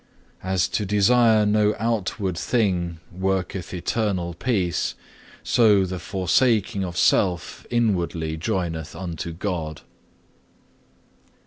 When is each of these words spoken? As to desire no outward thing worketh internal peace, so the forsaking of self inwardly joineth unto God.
As 0.41 0.67
to 0.69 0.83
desire 0.83 1.45
no 1.45 1.75
outward 1.77 2.35
thing 2.35 2.99
worketh 3.11 3.71
internal 3.71 4.33
peace, 4.33 4.95
so 5.43 5.85
the 5.85 5.99
forsaking 5.99 6.83
of 6.83 6.97
self 6.97 7.67
inwardly 7.69 8.35
joineth 8.35 8.95
unto 8.95 9.31
God. 9.31 9.81